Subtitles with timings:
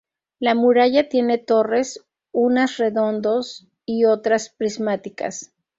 [0.39, 5.51] La muralla tiene torres, unas redondos y otras prismáticas.